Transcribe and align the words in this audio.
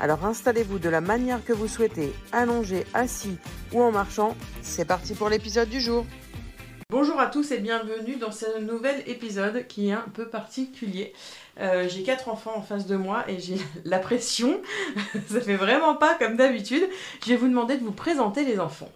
Alors 0.00 0.24
installez-vous 0.24 0.78
de 0.78 0.88
la 0.88 1.02
manière 1.02 1.44
que 1.44 1.52
vous 1.52 1.68
souhaitez, 1.68 2.14
allongé, 2.32 2.86
assis 2.94 3.36
ou 3.70 3.82
en 3.82 3.92
marchant. 3.92 4.34
C'est 4.62 4.86
parti 4.86 5.14
pour 5.14 5.28
l'épisode 5.28 5.68
du 5.68 5.78
jour. 5.78 6.06
Bonjour 6.88 7.20
à 7.20 7.26
tous 7.26 7.52
et 7.52 7.58
bienvenue 7.58 8.16
dans 8.16 8.32
ce 8.32 8.60
nouvel 8.60 9.04
épisode 9.06 9.66
qui 9.66 9.90
est 9.90 9.92
un 9.92 10.08
peu 10.14 10.26
particulier. 10.26 11.12
Euh, 11.60 11.86
j'ai 11.86 12.02
quatre 12.02 12.30
enfants 12.30 12.56
en 12.56 12.62
face 12.62 12.86
de 12.86 12.96
moi 12.96 13.28
et 13.28 13.38
j'ai 13.40 13.58
la 13.84 13.98
pression. 13.98 14.62
Ça 15.28 15.42
fait 15.42 15.56
vraiment 15.56 15.94
pas 15.94 16.14
comme 16.14 16.34
d'habitude. 16.34 16.88
Je 17.22 17.28
vais 17.28 17.36
vous 17.36 17.48
demander 17.48 17.76
de 17.76 17.84
vous 17.84 17.92
présenter 17.92 18.46
les 18.46 18.58
enfants. 18.58 18.90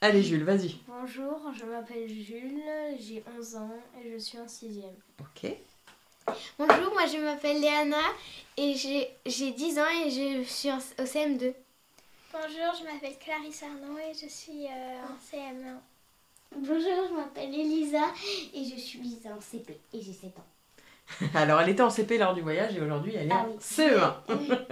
Allez 0.00 0.24
Jules, 0.24 0.42
vas-y. 0.42 0.80
Bonjour, 0.88 1.40
je 1.56 1.64
m'appelle 1.64 2.08
Jules, 2.08 2.60
j'ai 2.98 3.22
11 3.38 3.54
ans 3.54 3.70
et 4.02 4.10
je 4.12 4.18
suis 4.18 4.38
en 4.38 4.48
6 4.48 4.80
Ok. 5.20 5.52
Bonjour, 6.58 6.92
moi 6.92 7.06
je 7.06 7.18
m'appelle 7.22 7.60
Léana 7.60 7.96
et 8.56 8.74
j'ai 8.74 9.50
10 9.52 9.78
ans 9.78 9.84
et 10.04 10.10
je 10.10 10.42
suis 10.44 10.70
en- 10.70 10.78
au 10.78 11.06
CM2. 11.06 11.52
Bonjour, 12.32 12.74
je 12.78 12.84
m'appelle 12.84 13.16
Clarisse 13.18 13.62
Arnaud 13.62 13.98
et 13.98 14.12
je 14.14 14.28
suis 14.28 14.66
euh, 14.66 15.02
en 15.04 15.16
CM1. 15.36 15.78
Bonjour, 16.56 17.08
je 17.10 17.14
m'appelle 17.14 17.54
Elisa 17.54 18.06
et 18.54 18.64
je 18.64 18.78
suis 18.80 19.18
en 19.26 19.40
CP 19.40 19.78
et 19.92 20.00
j'ai 20.02 20.12
7 20.12 20.36
ans. 20.38 20.46
Alors 21.34 21.60
elle 21.60 21.68
était 21.68 21.82
en 21.82 21.90
CP 21.90 22.18
lors 22.18 22.34
du 22.34 22.40
voyage 22.40 22.74
et 22.76 22.80
aujourd'hui 22.80 23.14
elle 23.14 23.28
est 23.28 23.32
Ah 23.32 23.46
en 23.46 23.48
oui. 23.48 23.56
CE1. 23.60 24.14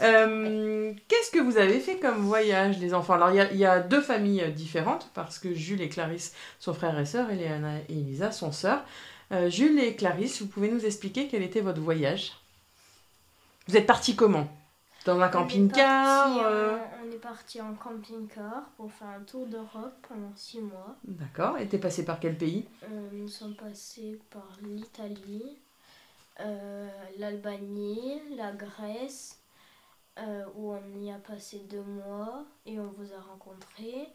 Euh, 0.00 0.92
Qu'est-ce 1.08 1.32
que 1.32 1.40
vous 1.40 1.56
avez 1.58 1.80
fait 1.80 1.98
comme 1.98 2.18
voyage 2.24 2.78
les 2.78 2.94
enfants? 2.94 3.14
Alors 3.14 3.30
il 3.30 3.56
y 3.56 3.58
y, 3.58 3.64
a 3.66 3.80
deux 3.80 4.00
familles 4.00 4.52
différentes 4.52 5.10
parce 5.12 5.40
que 5.40 5.52
Jules 5.52 5.80
et 5.82 5.88
Clarisse 5.88 6.32
sont 6.60 6.72
frères 6.72 6.96
et 7.00 7.04
sœurs 7.06 7.30
et 7.30 7.34
Léana 7.34 7.78
et 7.88 7.92
Elisa 7.94 8.30
sont 8.30 8.52
sœurs. 8.52 8.84
Euh, 9.30 9.50
Jules 9.50 9.78
et 9.78 9.94
Clarisse, 9.94 10.40
vous 10.40 10.48
pouvez 10.48 10.70
nous 10.70 10.84
expliquer 10.86 11.28
quel 11.28 11.42
était 11.42 11.60
votre 11.60 11.80
voyage? 11.80 12.32
Vous 13.66 13.76
êtes 13.76 13.86
partis 13.86 14.16
comment? 14.16 14.48
Dans 15.04 15.20
un 15.20 15.28
camping-car 15.28 16.28
on, 16.30 17.10
est 17.10 17.18
parti 17.18 17.60
euh, 17.60 17.62
en- 17.62 17.74
camping-car 17.74 18.64
pour 18.76 18.92
faire 18.92 19.08
un 19.08 19.20
tour 19.20 19.46
d'Europe 19.46 19.94
pendant 20.08 20.32
6 20.34 20.60
mois. 20.60 20.96
D'accord. 21.04 21.58
Et 21.58 21.66
t'es 21.68 21.78
passé 21.78 22.04
par 22.04 22.20
quel 22.20 22.36
pays? 22.36 22.66
Euh, 22.84 23.08
nous 23.12 23.28
sommes 23.28 23.54
passés 23.54 24.18
par 24.30 24.48
l'Italie, 24.62 25.56
euh, 26.40 26.88
l'Albanie, 27.18 28.20
la 28.36 28.52
Grèce, 28.52 29.38
euh, 30.18 30.44
où 30.56 30.72
on 30.72 31.00
y 31.02 31.10
a 31.12 31.18
passé 31.18 31.62
deux 31.70 31.82
mois 31.82 32.44
et 32.66 32.78
on 32.80 32.92
vous 32.98 33.12
a 33.12 33.20
rencontrés, 33.20 34.08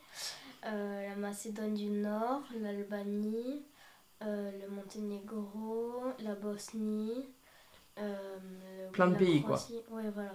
euh, 0.66 1.10
la 1.10 1.16
Macédoine 1.16 1.74
du 1.74 1.86
Nord, 1.90 2.42
l'Albanie, 2.60 3.64
le 4.26 4.68
Monténégro, 4.70 6.04
la 6.20 6.36
Bosnie. 6.36 7.26
euh, 8.00 8.38
le- 8.88 8.92
Plein 8.92 9.08
de 9.08 9.16
pays, 9.16 9.42
quoi. 9.42 9.60
Ouais, 9.92 10.04
voilà. 10.14 10.32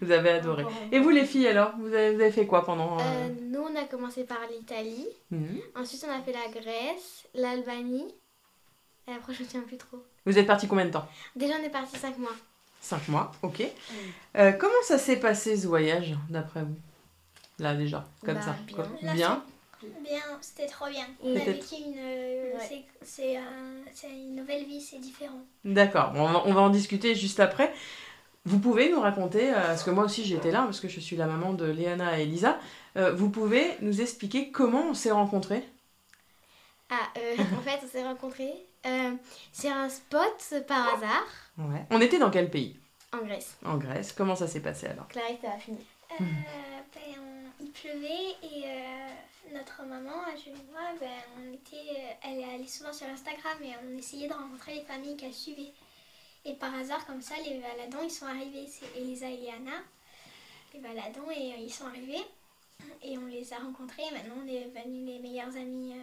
Vous 0.00 0.10
avez 0.10 0.30
adoré. 0.30 0.64
Et 0.92 0.98
vous 1.00 1.10
les 1.10 1.24
filles 1.24 1.46
alors 1.48 1.72
vous 1.78 1.86
avez, 1.88 2.14
vous 2.14 2.20
avez 2.20 2.30
fait 2.32 2.46
quoi 2.46 2.64
pendant... 2.64 2.98
euh, 2.98 3.02
Euh, 3.02 3.28
nous, 3.42 3.60
on 3.60 3.76
a 3.76 3.84
commencé 3.84 4.24
par 4.24 4.38
l'Italie, 4.50 5.06
mhm. 5.30 5.58
ensuite 5.76 6.04
on 6.08 6.12
a 6.12 6.20
fait 6.22 6.32
la 6.32 6.48
Grèce, 6.60 7.26
l'Albanie 7.34 8.14
et 9.08 9.12
après 9.12 9.32
je 9.34 9.40
ne 9.40 9.44
me 9.44 9.50
souviens 9.50 9.66
plus 9.66 9.76
trop. 9.78 9.98
Vous 10.26 10.38
êtes 10.38 10.46
partis 10.46 10.68
combien 10.68 10.84
de 10.86 10.90
temps? 10.90 11.08
Déjà, 11.36 11.54
on 11.60 11.64
est 11.64 11.70
parti 11.70 11.96
5 11.98 12.18
mois. 12.18 12.34
Cinq 12.80 13.08
mois, 13.08 13.32
ok. 13.42 13.62
Euh, 14.36 14.52
comment 14.52 14.82
ça 14.84 14.98
s'est 14.98 15.18
passé 15.18 15.56
ce 15.56 15.66
voyage, 15.66 16.14
d'après 16.30 16.62
vous? 16.62 16.76
Là, 17.58 17.74
déjà, 17.74 18.06
comme 18.24 18.34
Bah, 18.34 18.40
ça. 18.42 18.56
bien. 18.66 18.74
quoi. 18.76 18.86
Là, 19.02 19.12
Bien. 19.14 19.44
Bien, 19.82 20.20
c'était 20.40 20.66
trop 20.66 20.86
bien. 20.88 21.06
On 21.22 21.34
a 21.36 21.38
vécu 21.38 21.74
une, 21.76 21.94
euh, 21.98 22.54
Ouais. 22.54 22.60
c'est- 22.68 22.84
c'est 23.02 23.36
un- 23.36 23.82
c'est 23.94 24.10
une 24.10 24.34
nouvelle 24.36 24.64
vie, 24.64 24.80
c'est 24.80 24.98
différent. 24.98 25.40
D'accord, 25.64 26.12
on 26.14 26.26
va, 26.32 26.42
on 26.46 26.52
va 26.54 26.60
en 26.62 26.70
discuter 26.70 27.14
juste 27.14 27.40
après. 27.40 27.72
Vous 28.44 28.58
pouvez 28.58 28.90
nous 28.90 29.00
raconter, 29.00 29.52
euh, 29.52 29.60
parce 29.60 29.82
que 29.84 29.90
moi 29.90 30.04
aussi 30.04 30.24
j'étais 30.24 30.50
là, 30.50 30.62
parce 30.62 30.80
que 30.80 30.88
je 30.88 31.00
suis 31.00 31.16
la 31.16 31.26
maman 31.26 31.52
de 31.52 31.66
Léana 31.66 32.18
et 32.18 32.22
Elisa, 32.22 32.58
euh, 32.96 33.12
vous 33.12 33.28
pouvez 33.30 33.76
nous 33.82 34.00
expliquer 34.00 34.50
comment 34.50 34.82
on 34.90 34.94
s'est 34.94 35.10
rencontrés? 35.10 35.62
Ah, 36.90 36.96
euh, 37.18 37.36
en 37.58 37.60
fait, 37.62 37.78
on 37.84 37.88
s'est 37.88 38.02
rencontrés 38.04 38.54
euh, 38.86 39.12
sur 39.52 39.70
un 39.70 39.88
spot 39.88 40.54
par 40.66 40.94
hasard 40.94 41.26
Ouais. 41.58 41.84
On 41.90 42.00
était 42.00 42.18
dans 42.18 42.30
quel 42.30 42.50
pays? 42.50 42.78
En 43.12 43.18
Grèce. 43.18 43.56
En 43.64 43.76
Grèce. 43.76 44.12
Comment 44.12 44.36
ça 44.36 44.46
s'est 44.46 44.60
passé 44.60 44.86
alors? 44.86 45.08
Clarisse, 45.08 45.38
ça 45.42 45.52
a 45.54 45.58
fini. 45.58 45.78
Euh, 46.12 46.24
ben, 46.94 47.20
on- 47.20 47.37
il 47.60 47.70
pleuvait 47.70 48.36
et 48.42 48.64
euh, 48.64 49.08
notre 49.52 49.82
maman, 49.82 50.26
et 50.28 50.50
moi, 50.70 50.80
ben, 51.00 51.08
on 51.38 51.52
était, 51.52 51.90
euh, 51.90 52.12
elle 52.22 52.44
allait 52.44 52.66
souvent 52.66 52.92
sur 52.92 53.06
Instagram 53.06 53.58
et 53.62 53.72
on 53.84 53.98
essayait 53.98 54.28
de 54.28 54.34
rencontrer 54.34 54.74
les 54.74 54.82
familles 54.82 55.16
qu'elle 55.16 55.34
suivait. 55.34 55.72
Et 56.44 56.54
par 56.54 56.74
hasard, 56.74 57.04
comme 57.06 57.20
ça, 57.20 57.34
les 57.44 57.58
baladons, 57.58 58.04
ils 58.04 58.10
sont 58.10 58.26
arrivés. 58.26 58.66
C'est 58.68 58.96
Elisa 58.96 59.28
et 59.28 59.36
Léana, 59.36 59.82
les 60.72 60.80
baladons, 60.80 61.30
et 61.30 61.52
euh, 61.52 61.56
ils 61.58 61.72
sont 61.72 61.86
arrivés. 61.86 62.24
Et 63.02 63.18
on 63.18 63.26
les 63.26 63.52
a 63.52 63.58
rencontrés. 63.58 64.02
Et 64.08 64.12
maintenant, 64.12 64.36
on 64.44 64.48
est 64.48 64.64
devenus 64.64 65.06
les 65.06 65.18
meilleurs 65.18 65.56
amis. 65.56 65.94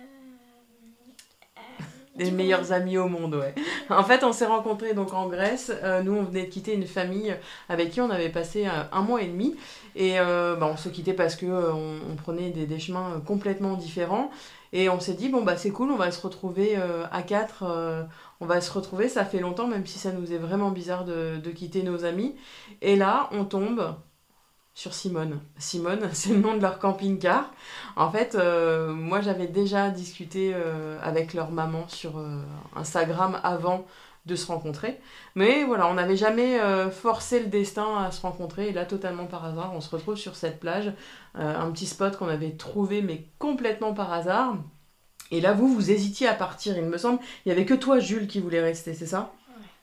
Les 2.20 2.32
meilleurs 2.32 2.72
amis 2.72 2.98
au 2.98 3.10
monde, 3.10 3.36
ouais. 3.36 3.54
En 3.90 4.04
fait, 4.04 4.24
on 4.24 4.32
s'est 4.32 4.46
rencontrés 4.46 4.94
donc 4.94 5.14
en 5.14 5.28
Grèce. 5.28 5.72
Euh, 5.84 6.02
nous, 6.02 6.14
on 6.14 6.24
venait 6.24 6.46
de 6.46 6.50
quitter 6.50 6.74
une 6.74 6.88
famille 6.88 7.36
avec 7.68 7.92
qui 7.92 8.00
on 8.00 8.10
avait 8.10 8.30
passé 8.30 8.68
euh, 8.68 8.84
un 8.94 9.02
mois 9.02 9.22
et 9.22 9.28
demi. 9.28 9.58
Et 9.98 10.20
euh, 10.20 10.56
bah, 10.56 10.70
on 10.72 10.78
se 10.78 10.88
quittait 10.88 11.14
parce 11.14 11.36
que 11.36 11.46
on, 11.46 12.00
on 12.10 12.16
prenait 12.16 12.52
des, 12.52 12.68
des 12.68 12.80
chemins 12.80 13.22
complètement 13.26 13.74
différents. 13.74 14.32
Et 14.72 14.88
on 14.90 15.00
s'est 15.00 15.14
dit, 15.14 15.28
bon, 15.28 15.44
bah 15.44 15.58
c'est 15.58 15.72
cool, 15.72 15.92
on 15.92 15.96
va 15.96 16.12
se 16.12 16.22
retrouver 16.22 16.76
à 16.76 17.22
quatre. 17.22 17.64
on 18.42 18.46
va 18.46 18.60
se 18.60 18.70
retrouver, 18.74 19.08
ça 19.08 19.24
fait 19.24 19.40
longtemps, 19.40 19.68
même 19.68 19.86
si 19.86 20.00
ça 20.00 20.12
nous 20.12 20.34
est 20.34 20.38
vraiment 20.38 20.70
bizarre 20.70 21.06
de, 21.06 21.38
de 21.42 21.52
quitter 21.52 21.82
nos 21.82 22.04
amis. 22.04 22.36
Et 22.82 22.98
là, 22.98 23.30
on 23.32 23.46
tombe 23.46 23.96
sur 24.76 24.94
Simone. 24.94 25.40
Simone, 25.58 26.10
c'est 26.14 26.30
le 26.30 26.40
nom 26.40 26.56
de 26.56 26.62
leur 26.62 26.78
camping-car. 26.78 27.52
En 27.96 28.12
fait, 28.12 28.36
euh, 28.36 28.94
moi 28.94 29.22
j'avais 29.22 29.48
déjà 29.48 29.90
discuté 29.90 30.52
euh, 30.54 31.00
avec 31.02 31.34
leur 31.34 31.50
maman 31.50 31.88
sur 31.88 32.20
euh, 32.20 32.42
Instagram 32.76 33.40
avant 33.42 33.86
de 34.26 34.36
se 34.36 34.48
rencontrer. 34.48 35.00
Mais 35.36 35.64
voilà, 35.64 35.88
on 35.88 35.94
n'avait 35.94 36.18
jamais 36.18 36.60
forcé 36.90 37.40
le 37.40 37.46
destin 37.46 38.06
à 38.06 38.10
se 38.10 38.22
rencontrer. 38.22 38.70
Et 38.70 38.72
là, 38.72 38.84
totalement 38.84 39.28
par 39.28 39.46
hasard, 39.46 39.72
on 39.76 39.82
se 39.82 39.90
retrouve 39.92 40.16
sur 40.16 40.36
cette 40.36 40.60
plage, 40.60 40.92
un 41.36 41.70
petit 41.70 41.86
spot 41.86 42.18
qu'on 42.18 42.28
avait 42.28 42.54
trouvé, 42.54 43.04
mais 43.04 43.28
complètement 43.38 43.94
par 43.94 44.12
hasard. 44.12 44.56
Et 45.30 45.42
là, 45.42 45.54
vous, 45.54 45.68
vous 45.68 45.92
hésitiez 45.92 46.28
à 46.28 46.34
partir, 46.34 46.76
il 46.76 46.86
me 46.86 46.98
semble. 46.98 47.20
Il 47.46 47.50
n'y 47.50 47.52
avait 47.52 47.66
que 47.66 47.76
toi, 47.76 48.00
Jules, 48.00 48.26
qui 48.26 48.40
voulait 48.40 48.64
rester, 48.64 48.96
c'est 48.96 49.06
ça? 49.06 49.32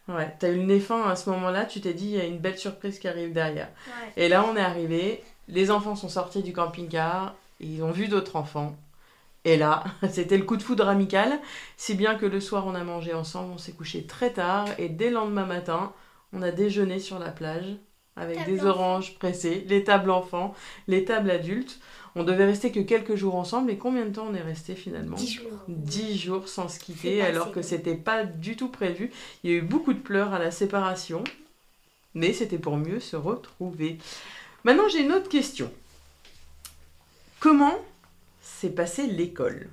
Ouais, 0.08 0.34
t'as 0.38 0.50
eu 0.50 0.56
le 0.56 0.64
nez 0.64 0.80
fin 0.80 1.08
à 1.08 1.14
ce 1.14 1.30
moment-là, 1.30 1.64
tu 1.64 1.80
t'es 1.80 1.94
dit, 1.94 2.06
il 2.06 2.16
y 2.16 2.20
a 2.20 2.24
une 2.24 2.38
belle 2.38 2.58
surprise 2.58 2.98
qui 2.98 3.06
arrive 3.06 3.32
derrière. 3.32 3.68
Ouais. 3.86 4.24
Et 4.24 4.28
là, 4.28 4.44
on 4.50 4.56
est 4.56 4.60
arrivé, 4.60 5.22
les 5.48 5.70
enfants 5.70 5.94
sont 5.94 6.08
sortis 6.08 6.42
du 6.42 6.52
camping-car, 6.52 7.34
ils 7.60 7.82
ont 7.82 7.92
vu 7.92 8.08
d'autres 8.08 8.36
enfants. 8.36 8.76
Et 9.44 9.56
là, 9.56 9.84
c'était 10.10 10.38
le 10.38 10.44
coup 10.44 10.56
de 10.56 10.62
foudre 10.62 10.88
amical, 10.88 11.38
si 11.76 11.94
bien 11.94 12.16
que 12.16 12.26
le 12.26 12.40
soir, 12.40 12.66
on 12.66 12.74
a 12.74 12.82
mangé 12.82 13.14
ensemble, 13.14 13.52
on 13.54 13.58
s'est 13.58 13.72
couché 13.72 14.04
très 14.04 14.30
tard, 14.30 14.66
et 14.78 14.88
dès 14.88 15.08
le 15.08 15.14
lendemain 15.14 15.46
matin, 15.46 15.92
on 16.32 16.42
a 16.42 16.50
déjeuné 16.50 16.98
sur 16.98 17.18
la 17.18 17.30
plage, 17.30 17.76
avec 18.16 18.38
Table 18.38 18.50
des 18.50 18.64
oranges 18.64 19.14
pressées, 19.18 19.64
les 19.68 19.84
tables 19.84 20.10
enfants, 20.10 20.54
les 20.86 21.04
tables 21.04 21.30
adultes. 21.30 21.80
On 22.14 22.24
devait 22.24 22.44
rester 22.44 22.70
que 22.70 22.80
quelques 22.80 23.14
jours 23.14 23.36
ensemble, 23.36 23.70
et 23.70 23.78
combien 23.78 24.04
de 24.04 24.14
temps 24.14 24.26
on 24.30 24.34
est 24.34 24.42
resté 24.42 24.74
finalement 24.74 25.16
10 25.16 25.32
jours. 25.32 25.50
10 25.68 26.18
jours 26.18 26.48
sans 26.48 26.68
se 26.68 26.78
quitter, 26.78 27.22
alors 27.22 27.52
que 27.52 27.62
c'était 27.62 27.94
pas 27.94 28.24
du 28.24 28.54
tout 28.54 28.68
prévu. 28.68 29.10
Il 29.42 29.50
y 29.50 29.54
a 29.54 29.56
eu 29.56 29.62
beaucoup 29.62 29.94
de 29.94 29.98
pleurs 29.98 30.34
à 30.34 30.38
la 30.38 30.50
séparation, 30.50 31.24
mais 32.14 32.34
c'était 32.34 32.58
pour 32.58 32.76
mieux 32.76 33.00
se 33.00 33.16
retrouver. 33.16 33.96
Maintenant, 34.64 34.88
j'ai 34.88 35.00
une 35.00 35.12
autre 35.12 35.30
question. 35.30 35.72
Comment 37.40 37.78
s'est 38.42 38.70
passée 38.70 39.06
l'école? 39.06 39.70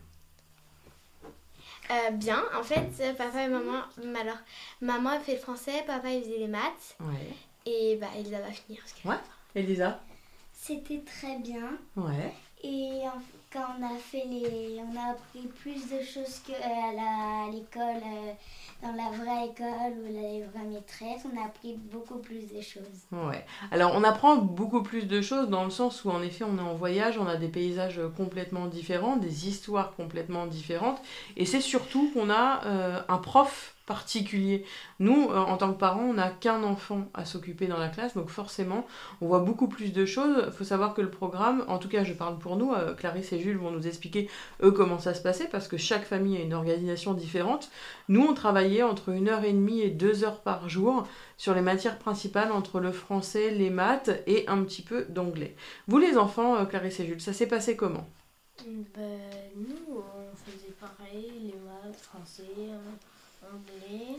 Euh, 1.92 2.12
bien, 2.12 2.42
en 2.58 2.64
fait, 2.64 2.90
papa 3.18 3.44
et 3.44 3.48
maman, 3.50 3.82
alors, 4.20 4.38
maman 4.80 5.10
a 5.10 5.20
fait 5.20 5.34
le 5.34 5.40
français, 5.40 5.84
papa 5.86 6.10
il 6.12 6.24
faisait 6.24 6.38
les 6.38 6.48
maths, 6.48 6.96
Ouais. 7.00 7.36
Et 7.70 7.96
bah, 7.98 8.08
Elisa 8.18 8.40
va 8.40 8.52
finir. 8.52 8.82
Parce 8.82 9.22
que... 9.22 9.60
Elisa 9.60 10.00
C'était 10.54 11.02
très 11.06 11.38
bien. 11.38 11.78
Ouais. 11.96 12.34
Et 12.64 13.04
quand 13.52 13.66
on 13.80 13.84
a 13.84 13.98
fait 13.98 14.26
les, 14.30 14.80
on 14.80 14.98
a 14.98 15.12
appris 15.12 15.48
plus 15.62 15.90
de 15.90 16.04
choses 16.04 16.42
que 16.46 16.52
euh, 16.52 17.52
l'école, 17.52 18.04
euh, 18.04 18.34
dans 18.82 18.92
la 18.92 19.10
vraie 19.10 19.46
école 19.46 19.98
ou 19.98 20.14
la 20.14 20.46
vraie 20.46 20.70
maîtresse, 20.70 21.26
on 21.26 21.42
a 21.42 21.46
appris 21.46 21.76
beaucoup 21.76 22.18
plus 22.18 22.48
de 22.54 22.62
choses. 22.62 23.08
Ouais. 23.12 23.46
Alors 23.72 23.94
on 23.96 24.04
apprend 24.04 24.36
beaucoup 24.36 24.84
plus 24.84 25.08
de 25.08 25.22
choses 25.22 25.50
dans 25.50 25.64
le 25.64 25.70
sens 25.70 26.04
où 26.04 26.12
en 26.12 26.22
effet 26.22 26.44
on 26.44 26.58
est 26.58 26.62
en 26.62 26.76
voyage, 26.76 27.18
on 27.18 27.28
a 27.28 27.38
des 27.38 27.48
paysages 27.48 28.02
complètement 28.18 28.68
différents, 28.68 29.16
des 29.16 29.48
histoires 29.48 29.96
complètement 29.96 30.46
différentes, 30.46 31.02
et 31.38 31.46
c'est 31.46 31.62
surtout 31.62 32.12
qu'on 32.14 32.30
a 32.30 32.66
euh, 32.66 33.02
un 33.08 33.18
prof 33.18 33.76
particulier. 33.90 34.66
Nous, 35.00 35.30
euh, 35.32 35.36
en 35.36 35.58
tant 35.58 35.74
que 35.74 35.80
parents, 35.80 36.04
on 36.04 36.14
n'a 36.14 36.30
qu'un 36.30 36.62
enfant 36.62 37.10
à 37.16 37.26
s'occuper 37.26 37.66
dans 37.66 37.80
la 37.80 37.90
classe, 37.90 38.14
donc 38.14 38.30
forcément, 38.30 38.86
on 39.20 39.28
voit 39.28 39.40
beaucoup 39.40 39.68
plus 39.68 39.92
de 39.92 40.06
choses. 40.06 40.44
Il 40.46 40.52
faut 40.52 40.64
savoir 40.64 40.94
que 40.94 41.02
le 41.02 41.10
programme, 41.10 41.66
en 41.68 41.80
tout 41.80 41.90
cas, 41.90 42.04
je 42.04 42.14
parle 42.14 42.38
pour 42.38 42.56
nous, 42.56 42.72
euh, 42.72 42.94
Clarisse 42.94 43.34
et 43.34 43.40
Jules 43.40 43.58
vont 43.58 43.72
nous 43.72 43.88
expliquer, 43.88 44.30
eux, 44.62 44.70
comment 44.70 45.00
ça 45.00 45.16
se 45.16 45.24
passait, 45.24 45.48
parce 45.48 45.68
que 45.68 45.78
chaque 45.78 46.06
famille 46.06 46.38
a 46.38 46.42
une 46.42 46.54
organisation 46.54 47.16
différente. 47.16 47.72
Nous, 48.10 48.24
on 48.24 48.36
travaillait 48.36 48.84
entre 48.84 49.10
une 49.10 49.28
heure 49.28 49.44
et 49.44 49.54
demie 49.54 49.82
et 49.82 49.90
deux 49.90 50.24
heures 50.24 50.42
par 50.42 50.70
jour 50.70 51.08
sur 51.38 51.56
les 51.56 51.62
matières 51.62 51.98
principales, 51.98 52.52
entre 52.52 52.80
le 52.80 52.92
français, 52.92 53.50
les 53.50 53.72
maths 53.72 54.12
et 54.28 54.48
un 54.48 54.62
petit 54.64 54.84
peu 54.84 55.06
d'anglais. 55.10 55.56
Vous, 55.88 55.98
les 55.98 56.16
enfants, 56.16 56.58
euh, 56.58 56.66
Clarisse 56.66 57.00
et 57.00 57.08
Jules, 57.08 57.22
ça 57.22 57.34
s'est 57.34 57.48
passé 57.48 57.76
comment? 57.76 58.08
Ben, 58.68 59.20
nous, 59.56 59.98
on 59.98 60.36
faisait 60.36 60.76
pareil, 60.80 61.32
les 61.42 61.60
maths, 61.66 62.02
français, 62.02 62.44
anglais. 63.44 64.18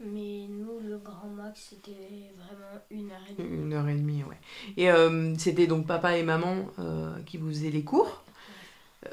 Mais 0.00 0.46
nous, 0.48 0.80
le 0.88 0.98
grand 0.98 1.28
max, 1.28 1.68
c'était 1.70 2.32
vraiment 2.36 2.82
une 2.90 3.10
heure 3.12 3.20
et 3.30 3.34
demie. 3.34 3.56
Une 3.62 3.72
heure 3.72 3.88
et 3.88 3.94
demie, 3.94 4.24
ouais. 4.24 4.36
Et 4.76 4.90
euh, 4.90 5.34
c'était 5.38 5.68
donc 5.68 5.86
papa 5.86 6.16
et 6.16 6.24
maman 6.24 6.66
euh, 6.80 7.16
qui 7.26 7.36
vous 7.36 7.48
faisaient 7.48 7.70
les 7.70 7.84
cours. 7.84 8.22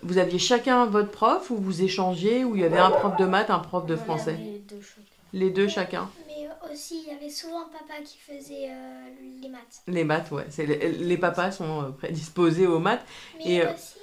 Vous 0.04 0.18
aviez 0.18 0.40
chacun 0.40 0.86
votre 0.88 1.12
prof 1.12 1.52
ou 1.52 1.58
vous 1.58 1.84
échangiez 1.84 2.44
ou 2.46 2.56
il 2.56 2.62
y 2.62 2.66
avait 2.66 2.80
un 2.80 2.90
prof 2.90 3.16
de 3.18 3.26
maths, 3.26 3.50
un 3.52 3.60
prof 3.60 3.86
de 3.86 3.94
On 3.94 3.98
français? 3.98 4.34
avait 4.34 4.60
deux 4.68 4.82
chacun. 4.82 5.06
Les 5.34 5.50
deux 5.52 5.68
chacun 5.68 6.10
Mais 6.28 6.48
aussi, 6.74 7.04
il 7.06 7.14
y 7.14 7.16
avait 7.16 7.30
souvent 7.30 7.66
papa 7.66 8.02
qui 8.04 8.18
faisait 8.18 8.70
euh, 8.70 9.10
les 9.42 9.50
maths. 9.50 9.82
Les 9.88 10.04
maths, 10.04 10.32
ouais. 10.32 10.48
Les, 10.58 10.92
les 10.94 11.18
papas 11.18 11.52
sont 11.52 11.94
prédisposés 11.98 12.66
aux 12.68 12.80
maths. 12.80 13.06
Mais 13.38 13.54
Et, 13.56 13.62
aussi, 13.66 14.00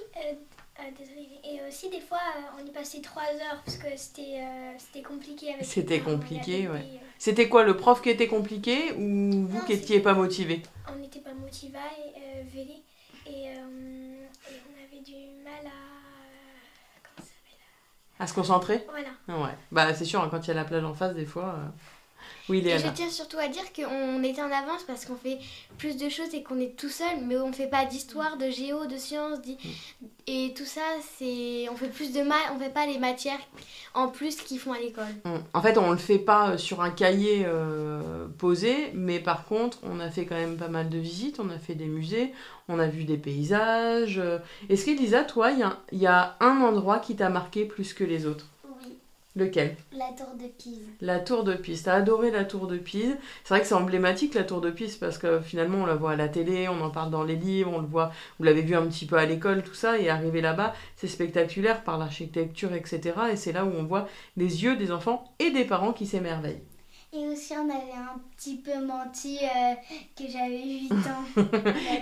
désolée. 0.96 1.28
et 1.44 1.60
aussi 1.68 1.90
des 1.90 2.00
fois, 2.00 2.20
euh, 2.36 2.60
on 2.62 2.66
y 2.66 2.70
passait 2.70 3.00
trois 3.00 3.24
heures 3.24 3.60
parce 3.64 3.76
que 3.78 3.88
c'était 3.96 4.40
euh, 4.40 4.72
c'était 4.78 5.02
compliqué 5.02 5.48
avec 5.48 5.60
les 5.60 5.66
C'était 5.66 6.00
compliqué, 6.00 6.68
ouais. 6.68 6.84
C'était 7.18 7.48
quoi, 7.48 7.64
le 7.64 7.76
prof 7.76 8.00
qui 8.00 8.10
était 8.10 8.28
compliqué 8.28 8.92
ou 8.92 9.46
vous 9.48 9.58
Non, 9.58 9.64
qui 9.66 9.74
n'étiez 9.74 10.00
pas 10.00 10.14
motivé? 10.14 10.62
On 10.92 10.96
n'était 10.96 11.20
pas 11.20 11.34
motivés, 11.34 11.78
euh, 12.16 12.42
vélés, 12.52 12.82
et, 13.26 13.44
et 13.46 13.58
on 13.58 14.84
avait 14.84 15.02
du 15.04 15.14
mal 15.44 15.66
à. 15.66 18.22
À 18.22 18.26
se 18.26 18.34
concentrer? 18.34 18.84
Voilà. 18.88 19.10
Ouais. 19.44 19.54
Bah 19.70 19.94
c'est 19.94 20.04
sûr, 20.04 20.20
hein, 20.22 20.28
quand 20.30 20.42
il 20.44 20.48
y 20.48 20.50
a 20.50 20.54
la 20.54 20.64
plage 20.64 20.84
en 20.84 20.94
face, 20.94 21.14
des 21.14 21.26
fois... 21.26 21.54
euh, 21.56 21.68
Oui, 22.48 22.62
Et 22.66 22.78
je 22.78 22.88
tiens 22.94 23.10
surtout 23.10 23.38
à 23.38 23.48
dire 23.48 23.64
qu'on 23.74 24.22
était 24.22 24.40
en 24.42 24.50
avance 24.50 24.82
parce 24.86 25.04
qu'on 25.04 25.16
fait 25.16 25.38
plus 25.76 25.96
de 25.96 26.08
choses 26.08 26.32
et 26.34 26.42
qu'on 26.42 26.58
est 26.60 26.76
tout 26.76 26.88
seul, 26.88 27.18
mais 27.26 27.36
on 27.36 27.52
fait 27.52 27.66
pas 27.68 27.84
d'histoire, 27.84 28.36
de 28.38 28.50
géo, 28.50 28.86
de 28.86 28.96
sciences, 28.96 29.40
d'i- 29.42 29.58
et 30.26 30.52
tout 30.56 30.64
ça, 30.64 30.80
c'est 31.18 31.66
on 31.70 31.76
fait 31.76 31.88
plus 31.88 32.12
de 32.12 32.22
maths, 32.22 32.50
on 32.54 32.58
fait 32.58 32.72
pas 32.72 32.86
les 32.86 32.98
matières 32.98 33.38
en 33.94 34.08
plus 34.08 34.36
qu'ils 34.36 34.58
font 34.58 34.72
à 34.72 34.78
l'école. 34.78 35.04
On- 35.24 35.40
En 35.54 35.62
fait, 35.62 35.76
on 35.78 35.90
le 35.90 35.96
fait 35.98 36.18
pas 36.18 36.50
euh, 36.50 36.58
sur 36.58 36.80
un 36.82 36.90
cahier 36.90 37.44
euh, 37.46 38.26
posé, 38.38 38.90
mais 38.94 39.20
par 39.20 39.44
contre, 39.44 39.78
on 39.82 40.00
a 40.00 40.10
fait 40.10 40.24
quand 40.26 40.34
même 40.36 40.56
pas 40.56 40.68
mal 40.68 40.88
de 40.88 40.98
visites, 40.98 41.40
on 41.40 41.50
a 41.50 41.58
fait 41.58 41.74
des 41.74 41.86
musées, 41.86 42.32
on 42.68 42.78
a 42.78 42.86
vu 42.86 43.04
des 43.04 43.16
paysages. 43.18 44.18
euh. 44.18 44.38
Est-ce 44.68 44.84
qu'Elisa, 44.84 45.24
toi, 45.24 45.50
il 45.50 45.58
y, 45.60 45.62
a- 45.62 45.78
il 45.92 45.98
y 45.98 46.06
a 46.06 46.36
un 46.40 46.60
endroit 46.60 46.98
qui 46.98 47.16
t'a 47.16 47.28
marqué 47.30 47.64
plus 47.64 47.92
que 47.94 48.04
les 48.04 48.26
autres? 48.26 48.46
Lequel 49.38 49.76
la 49.92 50.08
tour 50.16 50.34
de 50.36 50.48
Pise. 50.48 50.88
La 51.00 51.20
tour 51.20 51.44
de 51.44 51.54
Pise. 51.54 51.84
T'as 51.84 51.94
adoré 51.94 52.32
la 52.32 52.44
tour 52.44 52.66
de 52.66 52.76
Pise. 52.76 53.16
C'est 53.44 53.54
vrai 53.54 53.60
que 53.60 53.68
c'est 53.68 53.74
emblématique 53.74 54.34
la 54.34 54.42
tour 54.42 54.60
de 54.60 54.70
Pise 54.70 54.96
parce 54.96 55.16
que 55.16 55.40
finalement 55.40 55.78
on 55.78 55.86
la 55.86 55.94
voit 55.94 56.12
à 56.12 56.16
la 56.16 56.28
télé, 56.28 56.68
on 56.68 56.80
en 56.80 56.90
parle 56.90 57.12
dans 57.12 57.22
les 57.22 57.36
livres, 57.36 57.70
on 57.72 57.80
le 57.80 57.86
voit, 57.86 58.10
vous 58.38 58.44
l'avez 58.44 58.62
vu 58.62 58.74
un 58.74 58.86
petit 58.86 59.06
peu 59.06 59.16
à 59.16 59.26
l'école, 59.26 59.62
tout 59.62 59.74
ça, 59.74 59.96
et 59.96 60.08
arriver 60.08 60.40
là-bas, 60.40 60.74
c'est 60.96 61.06
spectaculaire 61.06 61.84
par 61.84 61.98
l'architecture, 61.98 62.72
etc. 62.74 63.14
Et 63.32 63.36
c'est 63.36 63.52
là 63.52 63.64
où 63.64 63.70
on 63.70 63.84
voit 63.84 64.08
les 64.36 64.64
yeux 64.64 64.76
des 64.76 64.90
enfants 64.90 65.24
et 65.38 65.50
des 65.50 65.64
parents 65.64 65.92
qui 65.92 66.06
s'émerveillent. 66.06 66.62
Et 67.10 67.26
aussi, 67.26 67.54
on 67.54 67.70
avait 67.70 67.92
un 67.92 68.20
petit 68.36 68.56
peu 68.56 68.84
menti 68.84 69.38
euh, 69.42 69.74
que 70.14 70.30
j'avais 70.30 70.62
8 70.62 70.92
ans. 70.92 71.42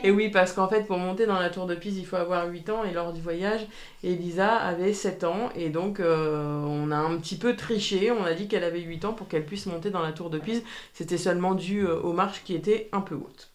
Et 0.02 0.10
oui, 0.10 0.30
parce 0.30 0.52
qu'en 0.52 0.66
fait, 0.68 0.82
pour 0.82 0.98
monter 0.98 1.26
dans 1.26 1.38
la 1.38 1.48
tour 1.48 1.66
de 1.66 1.76
Pise, 1.76 1.96
il 1.96 2.04
faut 2.04 2.16
avoir 2.16 2.48
8 2.48 2.70
ans. 2.70 2.82
Et 2.82 2.90
lors 2.92 3.12
du 3.12 3.20
voyage, 3.20 3.66
Elisa 4.02 4.56
avait 4.56 4.92
7 4.92 5.22
ans. 5.22 5.50
Et 5.54 5.70
donc, 5.70 6.00
euh, 6.00 6.60
on 6.64 6.90
a 6.90 6.96
un 6.96 7.16
petit 7.18 7.38
peu 7.38 7.54
triché. 7.54 8.10
On 8.10 8.24
a 8.24 8.34
dit 8.34 8.48
qu'elle 8.48 8.64
avait 8.64 8.80
8 8.80 9.04
ans 9.04 9.12
pour 9.12 9.28
qu'elle 9.28 9.46
puisse 9.46 9.66
monter 9.66 9.90
dans 9.90 10.02
la 10.02 10.10
tour 10.12 10.28
de 10.28 10.40
Pise. 10.40 10.64
C'était 10.92 11.18
seulement 11.18 11.54
dû 11.54 11.86
euh, 11.86 12.00
aux 12.00 12.12
marches 12.12 12.42
qui 12.42 12.56
étaient 12.56 12.88
un 12.90 13.00
peu 13.00 13.14
hautes. 13.14 13.50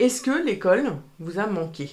Est-ce 0.00 0.22
que 0.22 0.44
l'école 0.44 0.96
vous 1.20 1.38
a 1.38 1.46
manqué? 1.46 1.90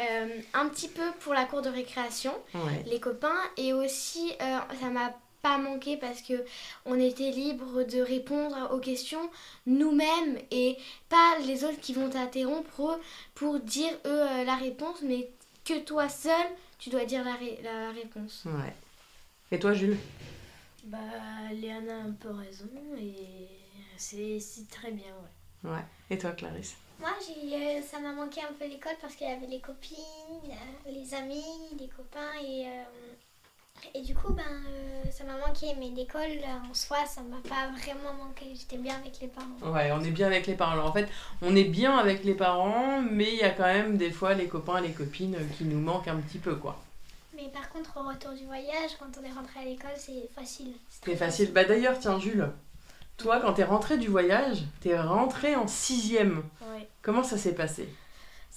Euh, 0.00 0.26
un 0.54 0.68
petit 0.68 0.88
peu 0.88 1.02
pour 1.20 1.32
la 1.34 1.44
cour 1.44 1.62
de 1.62 1.68
récréation, 1.68 2.32
Ouais. 2.54 2.82
les 2.86 2.98
copains, 2.98 3.38
et 3.56 3.72
aussi 3.72 4.32
euh, 4.40 4.56
ça 4.80 4.88
m'a 4.88 5.12
pas 5.42 5.58
manqué 5.58 5.96
parce 5.96 6.22
que 6.22 6.44
on 6.86 6.98
était 6.98 7.30
libre 7.30 7.82
de 7.82 8.00
répondre 8.00 8.70
aux 8.72 8.78
questions 8.78 9.28
nous-mêmes 9.66 10.38
et 10.50 10.76
pas 11.08 11.38
les 11.46 11.64
autres 11.64 11.80
qui 11.80 11.92
vont 11.92 12.08
t'interrompre 12.08 12.98
pour 13.34 13.58
dire 13.60 13.92
eux 14.06 14.22
euh, 14.30 14.44
la 14.44 14.56
réponse, 14.56 15.02
mais 15.02 15.30
que 15.64 15.80
toi 15.80 16.08
seul 16.08 16.46
tu 16.78 16.90
dois 16.90 17.04
dire 17.04 17.24
la, 17.24 17.34
ré- 17.34 17.60
la 17.62 17.90
réponse. 17.92 18.42
ouais. 18.46 18.74
Et 19.52 19.58
toi, 19.58 19.72
Jules? 19.74 19.96
Bah, 20.84 20.98
Léana 21.52 21.94
a 21.94 22.00
un 22.02 22.12
peu 22.12 22.30
raison 22.30 22.68
et 22.98 23.46
c'est 23.96 24.40
c'est 24.40 24.68
très 24.68 24.90
bien, 24.90 25.12
ouais. 25.64 25.70
Ouais. 25.70 25.84
Et 26.10 26.18
toi, 26.18 26.32
Clarisse? 26.32 26.74
Moi, 26.98 27.10
j'ai, 27.24 27.54
euh, 27.78 27.82
ça 27.82 28.00
m'a 28.00 28.12
manqué 28.12 28.40
un 28.42 28.52
peu 28.52 28.66
l'école 28.66 28.96
parce 29.00 29.14
qu'il 29.14 29.28
y 29.28 29.30
avait 29.30 29.46
les 29.46 29.60
copines, 29.60 29.96
euh, 30.48 30.90
les 30.90 31.14
amis, 31.14 31.44
les 31.78 31.88
copains 31.88 32.32
et, 32.42 32.66
euh, 32.66 33.92
et 33.94 34.02
du 34.02 34.14
coup, 34.14 34.32
ben, 34.32 34.42
euh, 34.68 34.91
ça 35.12 35.24
m'a 35.24 35.36
manqué. 35.46 35.74
Mais 35.78 35.90
l'école 35.94 36.22
euh, 36.22 36.70
en 36.70 36.74
soi, 36.74 36.98
ça 37.06 37.20
m'a 37.22 37.36
pas 37.48 37.70
vraiment 37.70 38.14
manqué. 38.14 38.46
J'étais 38.54 38.78
bien 38.78 38.96
avec 38.96 39.20
les 39.20 39.28
parents. 39.28 39.72
Ouais, 39.72 39.92
on 39.92 40.00
est 40.02 40.10
bien 40.10 40.26
avec 40.26 40.46
les 40.46 40.54
parents. 40.54 40.72
Alors 40.72 40.90
en 40.90 40.92
fait, 40.92 41.08
on 41.42 41.54
est 41.54 41.64
bien 41.64 41.96
avec 41.96 42.24
les 42.24 42.34
parents, 42.34 43.00
mais 43.02 43.32
il 43.32 43.38
y 43.38 43.42
a 43.42 43.50
quand 43.50 43.64
même 43.64 43.96
des 43.96 44.10
fois 44.10 44.34
les 44.34 44.46
copains 44.46 44.78
et 44.78 44.88
les 44.88 44.92
copines 44.92 45.36
qui 45.56 45.64
nous 45.64 45.80
manquent 45.80 46.08
un 46.08 46.16
petit 46.16 46.38
peu, 46.38 46.56
quoi. 46.56 46.80
Mais 47.36 47.48
par 47.48 47.68
contre, 47.70 47.96
au 47.96 48.08
retour 48.08 48.32
du 48.32 48.44
voyage, 48.44 48.92
quand 48.98 49.06
on 49.20 49.24
est 49.24 49.32
rentré 49.32 49.60
à 49.60 49.64
l'école, 49.64 49.90
c'est 49.96 50.28
facile. 50.34 50.72
C'est 51.04 51.16
facile. 51.16 51.52
Bah 51.52 51.64
d'ailleurs, 51.64 51.98
tiens, 51.98 52.18
Jules, 52.18 52.48
toi, 53.16 53.40
quand 53.40 53.54
t'es 53.54 53.64
rentré 53.64 53.98
du 53.98 54.08
voyage, 54.08 54.64
t'es 54.80 54.98
rentré 54.98 55.56
en 55.56 55.66
sixième. 55.66 56.42
Ouais. 56.60 56.86
Comment 57.02 57.22
ça 57.22 57.36
s'est 57.36 57.54
passé? 57.54 57.88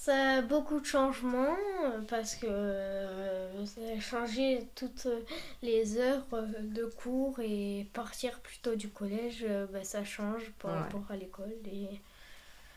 Ça 0.06 0.36
a 0.38 0.42
beaucoup 0.42 0.78
de 0.80 0.84
changements 0.86 1.56
euh, 1.84 2.00
parce 2.08 2.36
que 2.36 2.46
euh, 2.46 3.66
ça 3.66 3.80
a 3.96 4.00
changé 4.00 4.68
toutes 4.76 5.08
les 5.62 5.98
heures 5.98 6.26
euh, 6.32 6.46
de 6.62 6.84
cours 6.86 7.40
et 7.40 7.88
partir 7.92 8.40
plus 8.40 8.58
tôt 8.60 8.76
du 8.76 8.88
collège, 8.88 9.44
euh, 9.48 9.66
bah, 9.66 9.82
ça 9.84 10.04
change 10.04 10.52
par 10.60 10.74
Ouais. 10.74 10.76
rapport 10.76 11.04
à 11.10 11.16
l'école. 11.16 11.52
Et 11.66 12.00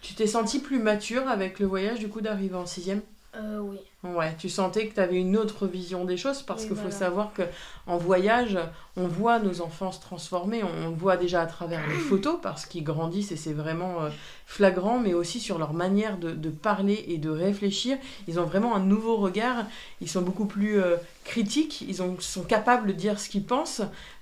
Tu 0.02 0.14
t'es 0.14 0.28
senti 0.28 0.60
plus 0.60 0.78
mature 0.78 1.30
avec 1.30 1.58
le 1.60 1.66
voyage, 1.66 2.00
du 2.00 2.10
coup, 2.10 2.20
d'arriver 2.20 2.56
en 2.56 2.66
sixième? 2.66 3.02
Euh, 3.36 3.60
oui, 3.60 3.89
Ouais, 4.02 4.34
tu 4.40 4.48
sentais 4.48 4.88
que 4.88 4.94
tu 4.94 5.02
avais 5.02 5.18
une 5.20 5.36
autre 5.36 5.68
vision 5.68 6.06
des 6.06 6.16
choses 6.16 6.42
parce 6.42 6.64
qu'il 6.66 6.78
faut 6.78 6.90
savoir 6.90 7.34
que 7.34 7.42
en 7.86 7.98
voyage, 7.98 8.58
on 8.96 9.08
voit 9.08 9.40
nos 9.40 9.60
enfants 9.60 9.92
se 9.92 10.00
transformer, 10.00 10.64
on, 10.64 10.86
on 10.86 10.90
le 10.92 10.96
voit 10.96 11.18
déjà 11.18 11.42
à 11.42 11.46
travers 11.48 11.86
les 11.86 11.96
photos 11.96 12.38
parce 12.42 12.66
qu'ils 12.66 12.86
grandissent 12.86 13.34
et 13.34 13.36
c'est 13.36 13.52
vraiment 13.52 14.04
euh, 14.04 14.10
flagrant, 14.46 15.00
mais 15.00 15.14
aussi 15.14 15.42
sur 15.42 15.58
leur 15.58 15.74
manière 15.74 16.18
de, 16.18 16.32
de 16.32 16.50
parler 16.50 17.04
et 17.10 17.18
de 17.18 17.30
réfléchir. 17.30 17.98
Ils 18.30 18.40
ont 18.40 18.46
vraiment 18.46 18.74
un 18.74 18.80
nouveau 18.80 19.18
regard, 19.18 19.66
ils 20.00 20.08
sont 20.10 20.22
beaucoup 20.22 20.46
plus 20.46 20.80
euh, 20.82 20.96
critiques, 21.26 21.82
ils 21.82 22.02
ont- 22.02 22.16
sont 22.22 22.44
capables 22.44 22.88
de 22.88 22.94
dire 22.94 23.20
ce 23.20 23.28
qu'ils 23.28 23.44
pensent 23.46 23.82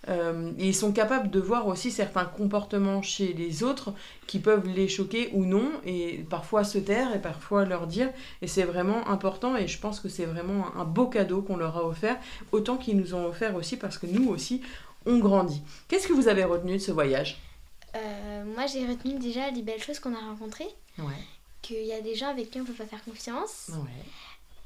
euh, 0.09 0.51
et 0.57 0.67
ils 0.69 0.75
sont 0.75 0.91
capables 0.91 1.29
de 1.29 1.39
voir 1.39 1.67
aussi 1.67 1.91
certains 1.91 2.25
comportements 2.25 3.01
chez 3.01 3.33
les 3.33 3.63
autres 3.63 3.93
qui 4.25 4.39
peuvent 4.39 4.67
les 4.67 4.87
choquer 4.87 5.29
ou 5.33 5.45
non 5.45 5.69
et 5.85 6.25
parfois 6.29 6.63
se 6.63 6.77
taire 6.77 7.13
et 7.15 7.19
parfois 7.21 7.65
leur 7.65 7.87
dire. 7.87 8.09
Et 8.41 8.47
c'est 8.47 8.63
vraiment 8.63 9.07
important 9.09 9.55
et 9.55 9.66
je 9.67 9.77
pense 9.79 9.99
que 9.99 10.09
c'est 10.09 10.25
vraiment 10.25 10.75
un 10.75 10.83
beau 10.85 11.07
cadeau 11.07 11.41
qu'on 11.41 11.57
leur 11.57 11.77
a 11.77 11.83
offert, 11.85 12.17
autant 12.51 12.77
qu'ils 12.77 12.97
nous 12.97 13.13
ont 13.13 13.25
offert 13.25 13.55
aussi 13.55 13.77
parce 13.77 13.97
que 13.97 14.05
nous 14.07 14.29
aussi, 14.29 14.61
on 15.05 15.19
grandit. 15.19 15.61
Qu'est-ce 15.87 16.07
que 16.07 16.13
vous 16.13 16.27
avez 16.27 16.43
retenu 16.43 16.73
de 16.73 16.81
ce 16.81 16.91
voyage? 16.91 17.39
Euh, 17.95 18.43
moi 18.55 18.65
j'ai 18.67 18.85
retenu 18.85 19.17
déjà 19.19 19.49
les 19.51 19.61
belles 19.61 19.81
choses 19.81 19.99
qu'on 19.99 20.13
a 20.13 20.19
rencontrées, 20.19 20.67
Ouais. 20.99 21.13
qu'il 21.61 21.85
y 21.85 21.93
a 21.93 22.01
des 22.01 22.15
gens 22.15 22.27
avec 22.29 22.51
qui 22.51 22.59
on 22.61 22.65
peut 22.65 22.73
pas 22.73 22.85
faire 22.85 23.03
confiance. 23.03 23.69
Ouais. 23.73 24.03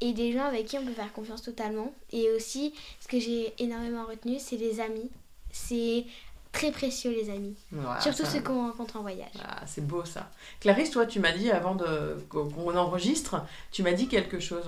et 0.03 0.13
des 0.13 0.33
gens 0.33 0.45
avec 0.45 0.65
qui 0.65 0.77
on 0.79 0.83
peut 0.85 0.93
faire 0.93 1.13
confiance 1.13 1.43
totalement. 1.43 1.93
Et 2.11 2.27
aussi, 2.31 2.73
ce 2.99 3.07
que 3.07 3.19
j'ai 3.19 3.53
énormément 3.59 4.03
retenu, 4.05 4.37
c'est 4.39 4.57
les 4.57 4.79
amis. 4.79 5.11
C'est 5.51 6.05
très 6.51 6.71
précieux 6.71 7.11
les 7.11 7.29
amis. 7.29 7.53
Voilà, 7.71 8.01
Surtout 8.01 8.23
ça- 8.25 8.31
ceux 8.31 8.41
qu'on 8.41 8.65
rencontre 8.67 8.97
en 8.97 9.01
voyage. 9.01 9.29
Ah, 9.47 9.61
c'est 9.67 9.85
beau 9.85 10.03
ça. 10.03 10.31
Clarisse, 10.59 10.89
toi, 10.89 11.05
tu 11.05 11.19
m'as 11.19 11.31
dit 11.33 11.51
avant 11.51 11.75
de 11.75 12.17
qu'on 12.29 12.75
enregistre, 12.75 13.45
tu 13.71 13.83
m'as 13.83 13.91
dit 13.93 14.07
quelque 14.07 14.39
chose. 14.39 14.65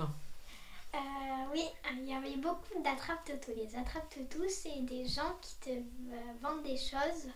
Oui, 1.54 1.62
il 1.92 2.08
y 2.08 2.12
avait 2.12 2.36
beaucoup 2.36 2.82
d'attrape-toto. 2.82 3.52
Les 3.56 3.76
attrape-toto, 3.76 4.40
c'est 4.48 4.80
des 4.82 5.06
gens 5.06 5.36
qui 5.40 5.54
te 5.60 5.70
euh, 5.70 6.16
vendent 6.42 6.64
des 6.64 6.76
choses, 6.76 7.28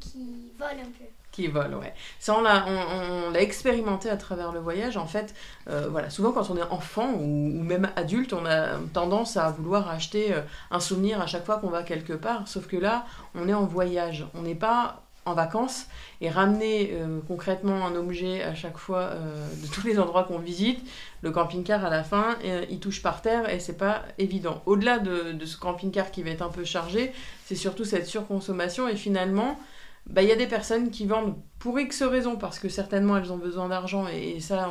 qui 0.00 0.52
volent 0.56 0.82
un 0.82 0.84
peu. 0.84 1.04
Qui 1.32 1.48
volent, 1.48 1.78
ouais. 1.78 1.92
Ça, 2.20 2.38
on 2.38 2.42
l'a, 2.42 2.64
on, 2.68 3.30
l'a 3.30 3.42
expérimenté 3.42 4.08
à 4.08 4.16
travers 4.16 4.52
le 4.52 4.60
voyage. 4.60 4.96
En 4.96 5.06
fait, 5.06 5.34
voilà, 5.66 6.10
souvent 6.10 6.30
quand 6.30 6.48
on 6.50 6.56
est 6.56 6.62
enfant 6.62 7.12
ou, 7.14 7.26
même 7.26 7.90
adulte, 7.96 8.32
on 8.34 8.46
a 8.46 8.78
tendance 8.92 9.36
à 9.36 9.50
vouloir 9.50 9.88
acheter 9.88 10.32
un 10.70 10.78
souvenir 10.78 11.20
à 11.20 11.26
chaque 11.26 11.44
fois 11.44 11.58
qu'on 11.58 11.70
va 11.70 11.82
quelque 11.82 12.12
part. 12.12 12.46
Sauf 12.46 12.68
que 12.68 12.76
là, 12.76 13.04
on 13.34 13.48
est 13.48 13.54
en 13.54 13.64
voyage. 13.66 14.26
On 14.34 14.42
n'est 14.42 14.54
pas 14.54 15.05
en 15.26 15.34
vacances 15.34 15.86
et 16.20 16.30
ramener 16.30 16.92
euh, 16.92 17.18
concrètement 17.26 17.86
un 17.86 17.94
objet 17.96 18.42
à 18.42 18.54
chaque 18.54 18.78
fois 18.78 19.00
euh, 19.00 19.46
de 19.62 19.66
tous 19.66 19.86
les 19.86 19.98
endroits 19.98 20.24
qu'on 20.24 20.38
visite, 20.38 20.80
le 21.20 21.30
camping-car 21.32 21.84
à 21.84 21.90
la 21.90 22.04
fin, 22.04 22.36
euh, 22.44 22.64
il 22.70 22.78
touche 22.78 23.02
par 23.02 23.20
terre 23.20 23.50
et 23.52 23.58
c'est 23.58 23.76
pas 23.76 24.02
évident. 24.18 24.62
Au-delà 24.64 24.98
de, 24.98 25.32
de 25.32 25.44
ce 25.44 25.58
camping-car 25.58 26.10
qui 26.10 26.22
va 26.22 26.30
être 26.30 26.42
un 26.42 26.48
peu 26.48 26.64
chargé, 26.64 27.12
c'est 27.44 27.56
surtout 27.56 27.84
cette 27.84 28.06
surconsommation 28.06 28.88
et 28.88 28.96
finalement, 28.96 29.58
bah, 30.06 30.22
y 30.22 30.32
a 30.32 30.36
des 30.36 30.46
personnes 30.46 30.90
qui 30.90 31.06
vendent 31.06 31.34
pour 31.58 31.78
X 31.80 32.02
raisons 32.02 32.36
parce 32.36 32.58
que 32.58 32.68
certainement 32.68 33.16
elles 33.16 33.32
ont 33.32 33.38
besoin 33.38 33.68
d'argent 33.68 34.06
et, 34.06 34.40
ça, 34.40 34.70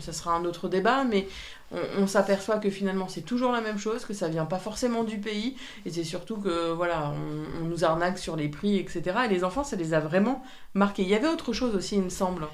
ça 0.00 0.12
sera 0.12 0.34
un 0.34 0.44
autre 0.44 0.68
débat, 0.68 1.04
mais 1.04 1.28
on, 1.70 2.06
s'aperçoit 2.06 2.58
que 2.58 2.70
finalement 2.70 3.08
c'est 3.08 3.22
toujours 3.22 3.52
la 3.52 3.60
même 3.60 3.78
chose, 3.78 4.04
que 4.04 4.14
ça 4.14 4.28
vient 4.28 4.46
pas 4.46 4.58
forcément 4.58 5.04
du 5.04 5.18
pays 5.18 5.56
et 5.86 5.90
c'est 5.90 6.04
surtout 6.04 6.36
que 6.36 6.72
voilà, 6.72 7.12
on, 7.60 7.64
nous 7.64 7.84
arnaque 7.84 8.18
sur 8.18 8.36
les 8.36 8.48
prix, 8.48 8.78
etc. 8.78 9.02
Et 9.26 9.28
les 9.28 9.44
enfants, 9.44 9.64
ça 9.64 9.76
les 9.76 9.94
a 9.94 10.00
vraiment 10.00 10.42
marqués. 10.74 11.02
Il 11.02 11.08
y 11.08 11.14
avait 11.14 11.28
autre 11.28 11.52
chose 11.52 11.74
aussi, 11.74 11.96
il 11.96 12.02
me 12.02 12.08
semble. 12.08 12.44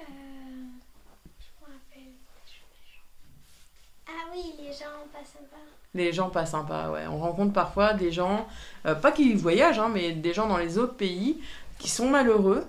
Euh, 0.00 0.04
je. 1.38 1.46
Ah 4.06 4.30
oui, 4.32 4.54
les 4.58 4.72
gens 4.72 5.06
pas 5.12 5.24
sympas. 5.24 5.79
Les 5.94 6.12
gens 6.12 6.30
pas 6.30 6.46
sympas, 6.46 6.90
ouais. 6.90 7.06
On 7.10 7.18
rencontre 7.18 7.52
parfois 7.52 7.94
des 7.94 8.12
gens, 8.12 8.46
euh, 8.86 8.94
pas 8.94 9.10
qui 9.10 9.34
voyagent, 9.34 9.80
hein, 9.80 9.90
mais 9.92 10.12
des 10.12 10.32
gens 10.32 10.46
dans 10.46 10.56
les 10.56 10.78
autres 10.78 10.94
pays 10.94 11.40
qui 11.78 11.90
sont 11.90 12.08
malheureux 12.08 12.64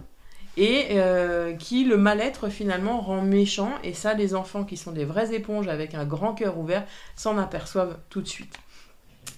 et 0.57 0.87
euh, 0.93 1.53
qui 1.53 1.83
le 1.85 1.97
mal-être 1.97 2.49
finalement 2.49 2.99
rend 2.99 3.21
méchant. 3.21 3.73
Et 3.83 3.93
ça, 3.93 4.15
les 4.15 4.33
enfants 4.33 4.63
qui 4.63 4.75
sont 4.75 4.91
des 4.91 5.05
vraies 5.05 5.35
éponges 5.35 5.67
avec 5.67 5.93
un 5.93 6.03
grand 6.03 6.33
cœur 6.33 6.57
ouvert 6.57 6.83
s'en 7.15 7.37
aperçoivent 7.37 7.97
tout 8.09 8.21
de 8.21 8.27
suite. 8.27 8.57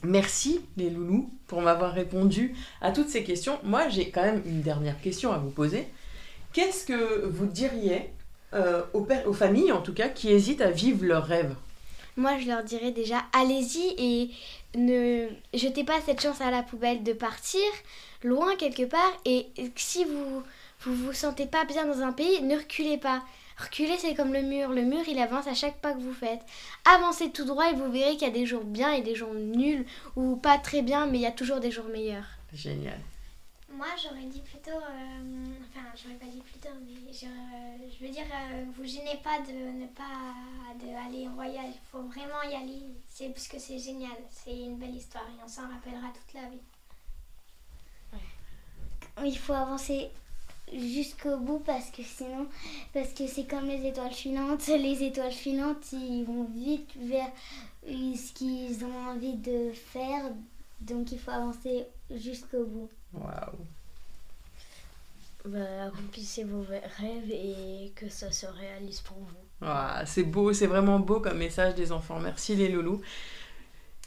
Merci 0.01 0.61
les 0.77 0.89
loulous 0.89 1.29
pour 1.47 1.61
m'avoir 1.61 1.91
répondu 1.91 2.55
à 2.81 2.91
toutes 2.91 3.09
ces 3.09 3.23
questions. 3.23 3.59
Moi, 3.63 3.89
j'ai 3.89 4.09
quand 4.09 4.23
même 4.23 4.41
une 4.45 4.61
dernière 4.61 4.99
question 5.01 5.33
à 5.33 5.37
vous 5.37 5.49
poser. 5.49 5.87
Qu'est-ce 6.53 6.85
que 6.85 7.25
vous 7.25 7.47
diriez 7.47 8.11
euh, 8.53 8.81
aux, 8.93 9.05
aux 9.25 9.33
familles, 9.33 9.71
en 9.71 9.81
tout 9.81 9.93
cas, 9.93 10.07
qui 10.07 10.29
hésitent 10.29 10.61
à 10.61 10.71
vivre 10.71 11.05
leurs 11.05 11.25
rêves? 11.25 11.55
Moi, 12.15 12.37
je 12.39 12.47
leur 12.47 12.63
dirais 12.63 12.91
déjà, 12.91 13.23
allez-y 13.33 13.95
et 13.97 14.29
ne 14.75 15.27
jetez 15.53 15.83
pas 15.83 15.99
cette 16.05 16.21
chance 16.21 16.41
à 16.41 16.51
la 16.51 16.63
poubelle 16.63 17.03
de 17.03 17.13
partir 17.13 17.61
loin 18.23 18.55
quelque 18.55 18.83
part. 18.83 19.13
Et 19.25 19.47
si 19.75 20.03
vous 20.05 20.43
vous 20.81 20.95
vous 20.95 21.13
sentez 21.13 21.45
pas 21.45 21.65
bien 21.65 21.85
dans 21.85 22.01
un 22.01 22.11
pays, 22.11 22.41
ne 22.41 22.57
reculez 22.57 22.97
pas. 22.97 23.23
Reculer, 23.57 23.97
c'est 23.97 24.15
comme 24.15 24.33
le 24.33 24.41
mur. 24.41 24.69
Le 24.69 24.81
mur, 24.81 25.01
il 25.07 25.19
avance 25.19 25.47
à 25.47 25.53
chaque 25.53 25.77
pas 25.77 25.93
que 25.93 25.99
vous 25.99 26.13
faites. 26.13 26.41
Avancez 26.85 27.31
tout 27.31 27.45
droit 27.45 27.69
et 27.69 27.75
vous 27.75 27.91
verrez 27.91 28.13
qu'il 28.13 28.27
y 28.27 28.31
a 28.31 28.33
des 28.33 28.45
jours 28.45 28.63
bien 28.63 28.91
et 28.91 29.01
des 29.01 29.15
jours 29.15 29.33
nuls 29.33 29.85
ou 30.15 30.35
pas 30.35 30.57
très 30.57 30.81
bien, 30.81 31.05
mais 31.05 31.19
il 31.19 31.21
y 31.21 31.27
a 31.27 31.31
toujours 31.31 31.59
des 31.59 31.71
jours 31.71 31.85
meilleurs. 31.85 32.25
Génial. 32.53 32.99
Moi, 33.75 33.87
j'aurais 34.01 34.25
dit 34.25 34.41
plutôt. 34.41 34.71
euh, 34.71 35.45
enfin, 35.69 35.85
j'aurais 35.95 36.15
pas 36.15 36.27
dit 36.27 36.41
plutôt, 36.41 36.69
mais 36.85 37.11
je, 37.11 37.25
je 37.89 38.05
veux 38.05 38.11
dire, 38.11 38.25
euh, 38.31 38.65
vous 38.75 38.83
gênez 38.85 39.17
pas 39.23 39.39
de 39.39 39.51
ne 39.51 39.87
pas 39.87 40.33
de 40.79 40.87
aller 41.07 41.27
en 41.27 41.33
voyage. 41.33 41.73
Il 41.73 41.89
faut 41.91 42.03
vraiment 42.03 42.41
y 42.49 42.55
aller. 42.55 42.81
C'est 43.09 43.29
parce 43.29 43.47
que 43.47 43.59
c'est 43.59 43.79
génial. 43.79 44.17
C'est 44.29 44.55
une 44.57 44.77
belle 44.77 44.95
histoire 44.95 45.25
et 45.25 45.43
on 45.43 45.47
s'en 45.47 45.63
rappellera 45.67 46.07
toute 46.13 46.33
la 46.33 46.49
vie. 46.49 46.61
Il 49.23 49.37
faut 49.37 49.53
avancer 49.53 50.09
jusqu'au 50.71 51.37
bout 51.37 51.59
parce 51.59 51.91
que 51.91 52.01
sinon, 52.03 52.47
parce 52.93 53.13
que 53.13 53.27
c'est 53.27 53.45
comme 53.45 53.67
les 53.67 53.87
étoiles 53.87 54.13
filantes. 54.13 54.67
Les 54.67 55.03
étoiles 55.03 55.31
filantes, 55.31 55.91
ils 55.93 56.23
vont 56.23 56.45
vite 56.45 56.89
vers 56.97 57.31
euh, 57.87 58.15
ce 58.15 58.31
qu'ils 58.33 58.83
ont 58.85 58.97
envie 59.09 59.35
de 59.35 59.71
faire. 59.71 60.31
Donc 60.81 61.11
il 61.11 61.19
faut 61.19 61.31
avancer 61.31 61.85
jusqu'au 62.11 62.65
bout. 62.65 62.89
Waouh. 63.13 63.65
Bah, 65.45 65.59
accomplissez 65.87 66.45
vos 66.45 66.61
rêves 66.61 67.29
et 67.29 67.91
que 67.95 68.07
ça 68.07 68.31
se 68.31 68.45
réalise 68.45 69.01
pour 69.01 69.17
vous. 69.17 69.43
Ah, 69.61 70.03
c'est 70.05 70.23
beau, 70.23 70.53
c'est 70.53 70.67
vraiment 70.67 70.99
beau 70.99 71.19
comme 71.19 71.37
message 71.37 71.75
des 71.75 71.91
enfants. 71.91 72.19
Merci 72.19 72.55
les 72.55 72.69
loulous. 72.69 73.01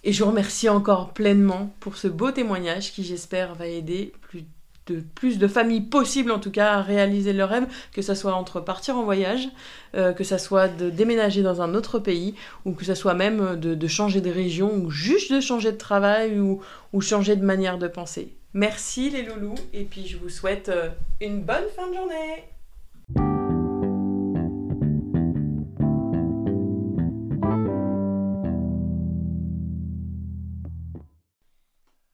Et 0.03 0.13
je 0.13 0.23
vous 0.23 0.31
remercie 0.31 0.69
encore 0.69 1.13
pleinement 1.13 1.75
pour 1.81 1.97
ce 1.97 2.09
beau 2.09 2.31
témoignage 2.31 2.93
qui, 2.93 3.05
j'espère, 3.05 3.55
va 3.55 3.67
aider 3.67 4.13
plus 4.23 4.45
de, 4.87 5.03
plus 5.15 5.39
de 5.39 5.49
familles 5.49 5.81
possibles, 5.83 6.31
en 6.31 6.39
tout 6.39 6.51
cas, 6.51 6.75
à 6.75 6.83
réaliser 6.83 7.33
leurs 7.33 7.49
rêves, 7.49 7.67
que 7.93 8.03
ce 8.03 8.15
soit 8.15 8.35
entre 8.35 8.61
partir 8.61 8.97
en 8.97 9.05
voyage, 9.05 9.49
euh, 9.95 10.13
que 10.13 10.25
ce 10.25 10.39
soit 10.39 10.69
de 10.69 10.91
déménager 10.91 11.43
dans 11.43 11.61
un 11.61 11.75
autre 11.75 11.99
pays, 11.99 12.35
ou 12.65 12.73
que 12.73 12.85
ce 12.85 12.95
soit 12.95 13.15
même 13.15 13.57
de, 13.57 13.75
de 13.75 13.87
changer 13.89 14.21
de 14.21 14.31
région, 14.31 14.73
ou 14.75 14.91
juste 14.91 15.33
de 15.33 15.41
changer 15.41 15.73
de 15.73 15.77
travail, 15.77 16.39
ou, 16.39 16.63
ou 16.93 17.01
changer 17.01 17.37
de 17.37 17.45
manière 17.45 17.79
de 17.79 17.89
penser. 17.89 18.33
Merci 18.59 19.11
les 19.11 19.23
loulous, 19.23 19.55
et 19.75 19.85
puis 19.85 20.07
je 20.07 20.17
vous 20.17 20.31
souhaite 20.31 20.71
euh, 20.71 20.89
une 21.21 21.43
bonne 21.43 21.69
fin 21.77 21.91
de 21.91 21.95
journée. 21.95 22.45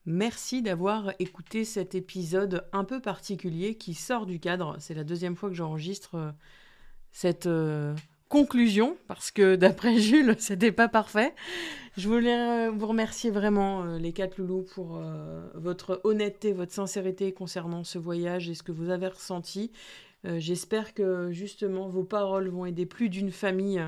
Merci 0.05 0.61
d'avoir 0.61 1.13
écouté 1.19 1.63
cet 1.63 1.95
épisode 1.95 2.67
un 2.73 2.83
peu 2.83 2.99
particulier 2.99 3.75
qui 3.77 3.93
sort 3.93 4.25
du 4.25 4.41
cadre. 4.41 4.75
C'est 4.79 4.93
la 4.93 5.05
deuxième 5.05 5.37
fois 5.37 5.47
que 5.47 5.55
j'enregistre 5.55 6.15
euh, 6.15 6.31
cette 7.13 7.45
euh, 7.47 7.95
conclusion 8.33 8.97
parce 9.07 9.29
que 9.29 9.55
d'après 9.55 9.97
Jules, 9.99 10.35
c'était 10.39 10.71
pas 10.71 10.87
parfait. 10.87 11.35
Je 11.97 12.09
voulais 12.09 12.33
euh, 12.33 12.71
vous 12.71 12.87
remercier 12.87 13.29
vraiment 13.29 13.83
euh, 13.83 13.99
les 13.99 14.11
quatre 14.11 14.39
loulous 14.39 14.65
pour 14.73 14.97
euh, 14.97 15.47
votre 15.53 16.01
honnêteté, 16.03 16.51
votre 16.51 16.71
sincérité 16.71 17.31
concernant 17.31 17.83
ce 17.83 17.99
voyage 17.99 18.49
et 18.49 18.55
ce 18.55 18.63
que 18.63 18.71
vous 18.71 18.89
avez 18.89 19.07
ressenti. 19.07 19.71
J'espère 20.37 20.93
que 20.93 21.31
justement 21.31 21.89
vos 21.89 22.05
paroles 22.05 22.47
vont 22.47 22.65
aider 22.65 22.85
plus 22.85 23.09
d'une 23.09 23.29
famille 23.29 23.83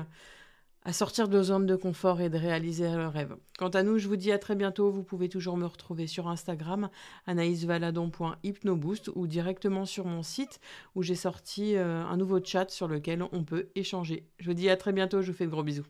à 0.86 0.92
sortir 0.92 1.26
de 1.26 1.34
leur 1.34 1.42
zone 1.42 1.66
de 1.66 1.74
confort 1.74 2.20
et 2.20 2.30
de 2.30 2.38
réaliser 2.38 2.88
leurs 2.88 3.12
rêves. 3.12 3.36
Quant 3.58 3.70
à 3.70 3.82
nous, 3.82 3.98
je 3.98 4.06
vous 4.06 4.14
dis 4.14 4.30
à 4.30 4.38
très 4.38 4.54
bientôt. 4.54 4.92
Vous 4.92 5.02
pouvez 5.02 5.28
toujours 5.28 5.56
me 5.56 5.66
retrouver 5.66 6.06
sur 6.06 6.28
Instagram, 6.28 6.90
anaïsvaladon.hypnoboost 7.26 9.10
ou 9.16 9.26
directement 9.26 9.84
sur 9.84 10.06
mon 10.06 10.22
site 10.22 10.60
où 10.94 11.02
j'ai 11.02 11.16
sorti 11.16 11.74
euh, 11.74 12.04
un 12.04 12.16
nouveau 12.16 12.40
chat 12.42 12.70
sur 12.70 12.86
lequel 12.86 13.24
on 13.32 13.42
peut 13.42 13.68
échanger. 13.74 14.28
Je 14.38 14.46
vous 14.46 14.54
dis 14.54 14.70
à 14.70 14.76
très 14.76 14.92
bientôt, 14.92 15.22
je 15.22 15.32
vous 15.32 15.36
fais 15.36 15.46
de 15.46 15.50
gros 15.50 15.64
bisous. 15.64 15.86